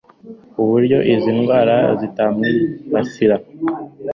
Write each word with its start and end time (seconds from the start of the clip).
ku 0.51 0.61
buryo 0.69 0.97
izi 1.13 1.31
ndwara 1.37 1.75
zitamwibasira 1.99 3.35